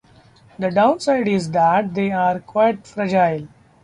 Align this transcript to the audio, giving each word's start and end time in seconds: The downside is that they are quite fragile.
The 0.57 0.71
downside 0.71 1.27
is 1.27 1.51
that 1.51 1.93
they 1.93 2.09
are 2.11 2.39
quite 2.39 2.87
fragile. 2.87 3.47